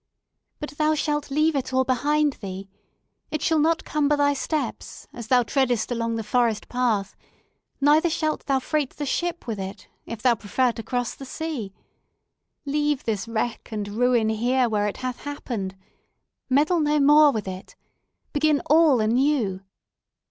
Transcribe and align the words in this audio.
"But 0.59 0.71
thou 0.79 0.95
shalt 0.95 1.29
leave 1.29 1.55
it 1.55 1.71
all 1.71 1.83
behind 1.83 2.33
thee! 2.41 2.67
It 3.29 3.39
shall 3.43 3.59
not 3.59 3.85
cumber 3.85 4.15
thy 4.17 4.33
steps, 4.33 5.05
as 5.13 5.27
thou 5.27 5.43
treadest 5.43 5.91
along 5.91 6.15
the 6.15 6.23
forest 6.23 6.67
path: 6.67 7.15
neither 7.79 8.09
shalt 8.09 8.47
thou 8.47 8.57
freight 8.57 8.95
the 8.97 9.05
ship 9.05 9.45
with 9.45 9.59
it, 9.59 9.89
if 10.07 10.23
thou 10.23 10.33
prefer 10.33 10.71
to 10.71 10.81
cross 10.81 11.13
the 11.13 11.25
sea. 11.27 11.71
Leave 12.65 13.03
this 13.03 13.27
wreck 13.27 13.69
and 13.71 13.89
ruin 13.89 14.29
here 14.29 14.67
where 14.67 14.87
it 14.87 14.97
hath 15.05 15.19
happened. 15.19 15.77
Meddle 16.49 16.79
no 16.79 16.99
more 16.99 17.31
with 17.31 17.47
it! 17.47 17.75
Begin 18.33 18.59
all 18.71 19.01
anew! 19.01 19.61